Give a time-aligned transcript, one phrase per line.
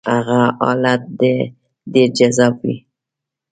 [0.13, 1.01] هغه حالت
[1.93, 2.75] ډېر جذاب وي.